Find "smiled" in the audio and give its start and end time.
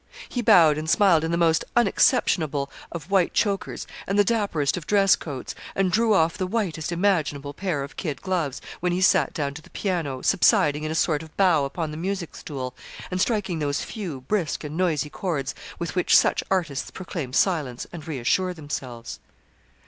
0.89-1.23